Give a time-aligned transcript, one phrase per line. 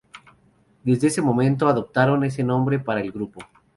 [0.83, 3.39] Desde ese momento, adoptaron ese nombre para el grupo.